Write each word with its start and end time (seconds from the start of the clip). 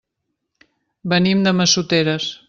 Venim 1.13 1.43
de 1.49 1.53
Massoteres. 1.59 2.31